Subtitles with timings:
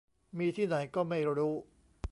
[0.37, 1.53] มีที่ไหนก็ไม่รู้